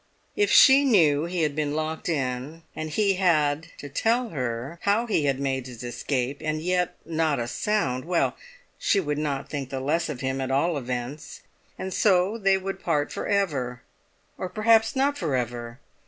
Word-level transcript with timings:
If 0.35 0.49
she 0.51 0.83
knew 0.83 1.25
he 1.25 1.43
had 1.43 1.55
been 1.55 1.75
locked 1.75 2.09
in, 2.09 2.63
and 2.75 2.89
he 2.89 3.17
had 3.17 3.67
to 3.77 3.87
tell 3.87 4.29
her 4.29 4.79
how 4.81 5.05
he 5.05 5.25
had 5.25 5.39
made 5.39 5.67
his 5.67 5.83
escape 5.83 6.39
and 6.43 6.59
yet 6.59 6.95
not 7.05 7.37
a 7.39 7.47
sound—well, 7.47 8.35
she 8.79 8.99
would 8.99 9.19
not 9.19 9.47
think 9.47 9.69
the 9.69 9.79
less 9.79 10.09
of 10.09 10.21
him 10.21 10.41
at 10.41 10.49
all 10.49 10.75
events, 10.75 11.41
and 11.77 11.93
so 11.93 12.39
they 12.39 12.57
would 12.57 12.81
part 12.81 13.11
for 13.11 13.27
ever. 13.27 13.83
Or 14.39 14.49
perhaps 14.49 14.95
not 14.95 15.19
for 15.19 15.35
ever! 15.35 15.79